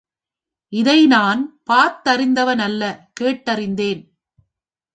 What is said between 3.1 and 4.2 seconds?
கேட்டறிந்தேன்.